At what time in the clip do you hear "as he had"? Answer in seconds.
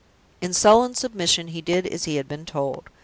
1.85-2.27